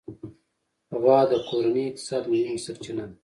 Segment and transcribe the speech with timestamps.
[1.01, 3.15] غوا د کورني اقتصاد مهمه سرچینه ده.